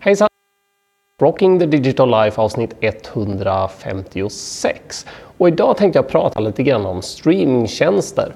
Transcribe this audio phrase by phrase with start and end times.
[0.00, 0.28] Hejsan!
[1.20, 5.06] Rocking the Digital Life avsnitt 156.
[5.38, 8.34] Och idag tänkte jag prata lite grann om streamingtjänster.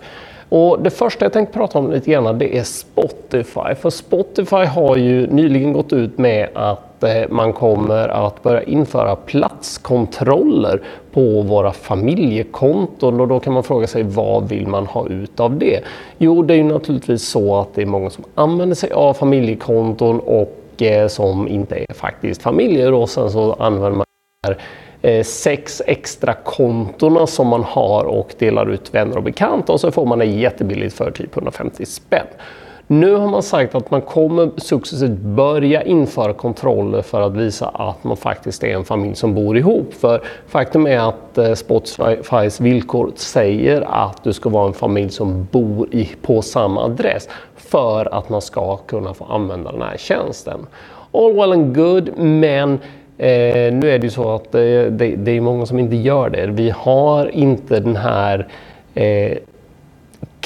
[0.48, 3.74] Och det första jag tänkte prata om lite grann det är Spotify.
[3.80, 9.16] För Spotify har ju nyligen gått ut med att eh, man kommer att börja införa
[9.16, 10.82] platskontroller
[11.12, 15.58] på våra familjekonton och då kan man fråga sig vad vill man ha ut av
[15.58, 15.80] det?
[16.18, 20.20] Jo, det är ju naturligtvis så att det är många som använder sig av familjekonton
[20.20, 20.61] och
[21.08, 24.06] som inte är faktiskt familjer och sen så använder man
[24.46, 24.58] här
[25.02, 29.90] eh, sex extra kontona som man har och delar ut vänner och bekanta och så
[29.90, 32.26] får man det jättebilligt för typ 150 spänn.
[32.92, 38.04] Nu har man sagt att man kommer successivt börja införa kontroller för att visa att
[38.04, 39.94] man faktiskt är en familj som bor ihop.
[39.94, 45.48] För faktum är att eh, Spotifys villkor säger att du ska vara en familj som
[45.50, 50.66] bor i, på samma adress för att man ska kunna få använda den här tjänsten.
[51.12, 52.78] All well and good, men
[53.18, 56.30] Eh, nu är det ju så att eh, det, det, är många som inte gör
[56.30, 56.46] det.
[56.46, 58.48] Vi har inte den här
[58.94, 59.38] eh,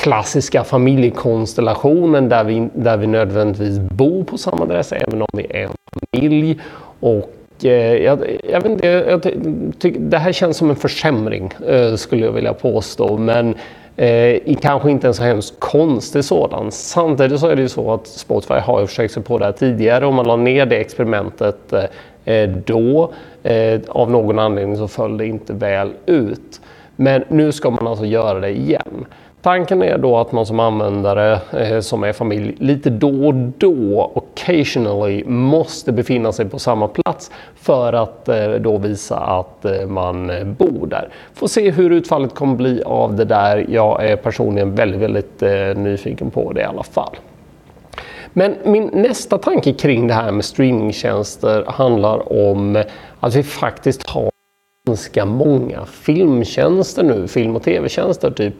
[0.07, 5.63] klassiska familjekonstellationen där vi, där vi nödvändigtvis bor på samma adress även om vi är
[5.63, 5.71] en
[6.13, 6.61] familj.
[7.01, 8.19] Och, eh, jag,
[8.51, 9.23] jag, vet inte, jag,
[9.79, 13.19] tycker, det här känns som en försämring eh, skulle jag vilja påstå.
[13.19, 13.55] Men
[13.99, 16.71] Eh, kanske inte en så hemskt konstig sådan.
[16.71, 19.53] Samtidigt så är det ju så att Spotify har ju försökt sig på det här
[19.53, 21.85] tidigare och man la ner det experimentet eh,
[22.25, 23.13] eh då.
[23.43, 26.61] Eh, av någon anledning så föll det inte väl ut.
[26.97, 29.07] Men nu ska man alltså göra det igen.
[29.47, 34.13] Tanken är då att man som användare eh, som är familj lite då och då,
[34.15, 40.31] occasionally, måste befinna sig på samma plats för att eh, då visa att eh, man
[40.31, 41.09] eh, bor där.
[41.35, 43.67] Får se hur utfallet kommer bli av det där.
[43.69, 47.17] Jag är personligen väldigt, väldigt eh, nyfiken på det i alla fall.
[48.33, 52.83] Men min nästa tanke kring det här med streamingtjänster handlar om
[53.21, 54.31] att vi faktiskt har
[54.87, 58.55] ganska många filmtjänster nu, film och tv-tjänster typ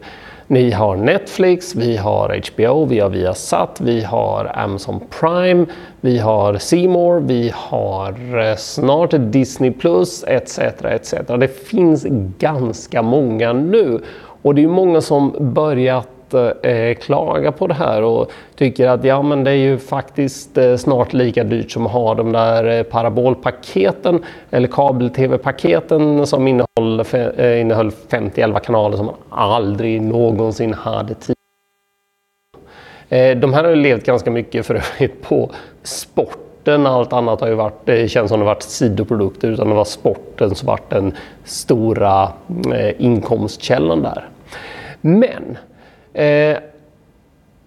[0.47, 5.67] ni har Netflix, vi har HBO, vi har Viasat, vi har Amazon Prime,
[6.01, 10.59] vi har Seymour, vi har eh, snart Disney Plus etc.
[10.59, 11.15] etc.
[11.41, 12.07] Det finns
[12.39, 14.01] ganska många nu
[14.43, 19.23] och det är många som börjat eh, klaga på det här och tycker att ja,
[19.23, 22.83] men det är ju faktiskt eh, snart lika dyrt som att ha de där eh,
[22.83, 27.05] parabolpaketen eller kabel-tv-paketen som innehöll,
[27.37, 31.37] eh, innehöll 50-11 kanaler som man aldrig någonsin hade tidigare.
[33.09, 35.51] Eh, de här har levt ganska mycket för övrigt på
[35.83, 36.87] sporten.
[36.87, 40.55] Allt annat har ju varit, det känns som det varit sidoprodukter utan det var sporten
[40.55, 41.15] som varit den
[41.45, 42.33] stora
[42.75, 44.29] eh, inkomstkällan där.
[45.01, 45.59] Men
[46.17, 46.59] Eh,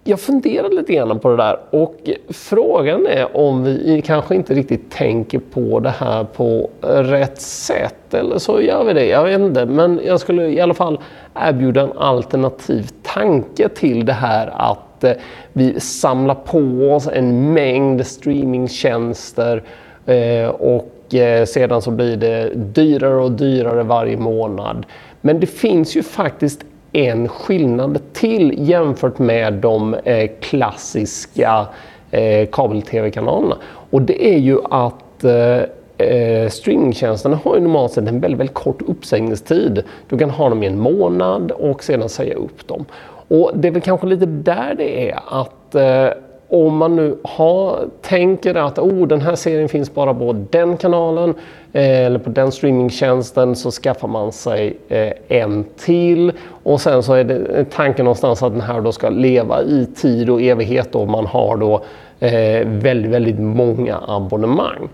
[0.04, 4.90] jag funderade lite grann på det där och frågan är om vi kanske inte riktigt
[4.90, 9.06] tänker på det här på rätt sätt eller så gör vi det.
[9.06, 11.00] Jag vet inte, men jag skulle i alla fall
[11.34, 15.12] erbjuda en alternativ tanke till det här att eh,
[15.52, 19.62] vi samlar på oss en mängd streamingtjänster
[20.06, 24.86] eh, och eh, sedan så blir det dyrare och dyrare varje månad.
[25.20, 31.66] Men det finns ju faktiskt en skillnad till jämfört med de eh, klassiska
[32.10, 33.56] eh, kabel-tv-kanalerna.
[33.90, 38.54] Och det är ju att eh, eh, streamingtjänsterna har ju normalt sett en väldigt, väldigt
[38.54, 39.82] kort uppsägningstid.
[40.08, 42.84] Du kan ha dem i en månad och sedan säga upp dem.
[43.28, 46.08] Och det är väl kanske lite där det är att eh,
[46.50, 51.34] om man nu har, tänker att oh, den här serien finns bara på den kanalen
[51.72, 57.14] eh, eller på den streamingtjänsten så skaffar man sig eh, en till och sen så
[57.14, 60.94] är det eh, tanken någonstans att den här då ska leva i tid och evighet
[60.94, 61.82] och man har då
[62.20, 64.88] eh, väldigt, väldigt många abonnemang.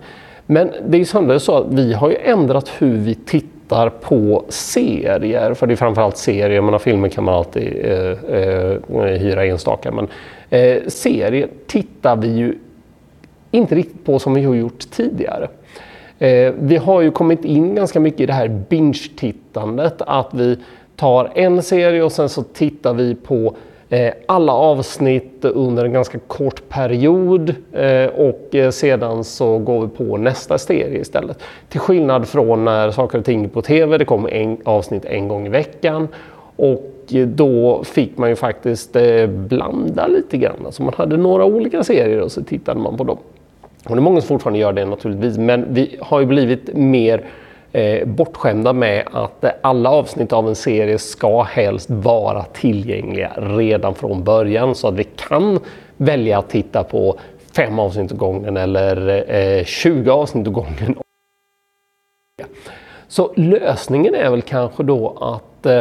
[0.46, 4.44] Men det är ju samtidigt så att vi har ju ändrat hur vi tittar på
[4.48, 9.92] serier, för det är framförallt serier, men filmer kan man alltid eh, eh, hyra enstaka.
[9.92, 10.08] Men
[10.50, 12.58] Eh, serier tittar vi ju
[13.50, 15.48] inte riktigt på som vi har gjort tidigare.
[16.18, 20.58] Eh, vi har ju kommit in ganska mycket i det här binge-tittandet, att vi
[20.96, 23.54] tar en serie och sen så tittar vi på
[23.88, 29.88] eh, alla avsnitt under en ganska kort period eh, och eh, sedan så går vi
[29.88, 31.38] på nästa serie istället.
[31.68, 35.50] Till skillnad från när saker och ting på TV, det kommer avsnitt en gång i
[35.50, 36.08] veckan
[36.56, 36.92] och
[37.26, 40.66] då fick man ju faktiskt eh, blanda lite grann.
[40.66, 43.18] Alltså man hade några olika serier och så tittade man på dem.
[43.84, 47.24] Och det är många som fortfarande gör det naturligtvis, men vi har ju blivit mer
[47.72, 53.94] eh, bortskämda med att eh, alla avsnitt av en serie ska helst vara tillgängliga redan
[53.94, 55.60] från början så att vi kan
[55.96, 57.18] välja att titta på
[57.56, 60.94] fem avsnitt åt gången eller eh, 20 avsnitt åt gången.
[63.08, 65.80] Så lösningen är väl kanske då att eh,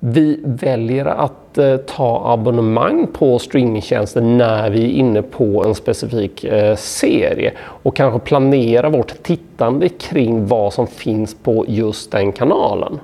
[0.00, 6.44] vi väljer att eh, ta abonnemang på streamingtjänsten när vi är inne på en specifik
[6.44, 13.00] eh, serie och kanske planera vårt tittande kring vad som finns på just den kanalen.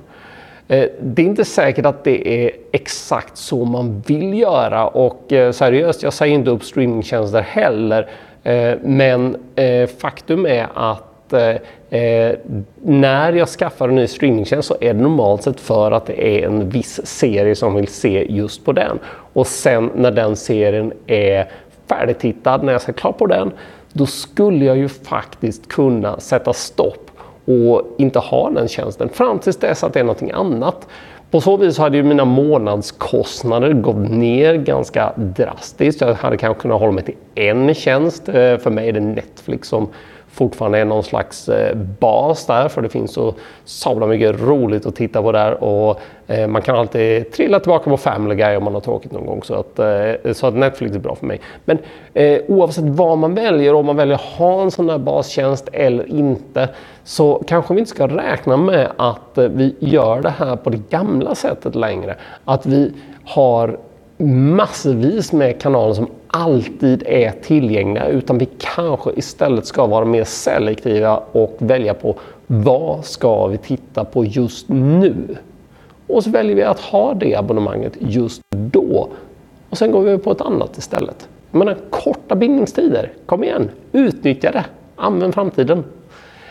[0.67, 5.51] Eh, det är inte säkert att det är exakt så man vill göra och eh,
[5.51, 8.09] seriöst, jag säger inte upp streamingtjänster heller.
[8.43, 12.35] Eh, men eh, faktum är att Eh, eh,
[12.81, 16.45] när jag skaffar en ny streamingtjänst så är det normalt sett för att det är
[16.45, 18.99] en viss serie som vill se just på den.
[19.33, 21.49] Och sen när den serien är
[21.89, 23.51] färdigtittad, när jag ska klar på den,
[23.93, 27.11] då skulle jag ju faktiskt kunna sätta stopp
[27.45, 30.87] och inte ha den tjänsten fram tills dess att det är någonting annat.
[31.31, 36.01] På så vis hade ju mina månadskostnader gått ner ganska drastiskt.
[36.01, 38.29] Jag hade kanske kunnat hålla mig till en tjänst.
[38.29, 39.87] Eh, för mig är det Netflix som
[40.31, 43.33] fortfarande är någon slags eh, bas där för det finns så
[43.65, 47.97] sabla mycket roligt att titta på där och eh, man kan alltid trilla tillbaka på
[47.97, 49.79] Family Guy om man har tråkigt någon gång så att,
[50.37, 51.41] så att Netflix är bra för mig.
[51.65, 51.77] Men
[52.47, 56.69] oavsett vad man väljer, om man väljer att ha en sån där bastjänst eller inte
[57.03, 61.35] så kanske vi inte ska räkna med att vi gör det här på det gamla
[61.35, 62.15] sättet längre.
[62.45, 62.93] Att vi
[63.25, 63.77] har
[64.17, 71.23] massvis med kanaler som alltid är tillgängliga utan vi kanske istället ska vara mer selektiva
[71.31, 72.15] och välja på
[72.47, 75.15] vad ska vi titta på just nu?
[76.07, 79.09] Och så väljer vi att ha det abonnemanget just då.
[79.69, 81.27] Och sen går vi på ett annat istället.
[81.51, 83.11] Jag menar, korta bindningstider.
[83.25, 84.65] Kom igen, utnyttja det.
[84.95, 85.83] Använd framtiden.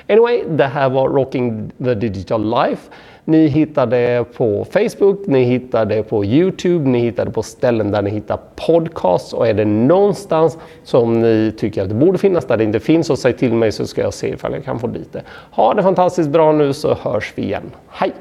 [0.08, 2.90] Anyway, det här var Rocking the Digital Life.
[3.24, 7.90] Ni hittar det på Facebook, ni hittar det på Youtube, ni hittar det på ställen
[7.90, 12.44] där ni hittar podcasts och är det någonstans som ni tycker att det borde finnas
[12.44, 14.78] där det inte finns så säg till mig så ska jag se ifall jag kan
[14.78, 15.22] få dit det.
[15.50, 17.70] Ha det fantastiskt bra nu så hörs vi igen.
[17.88, 18.12] Hej!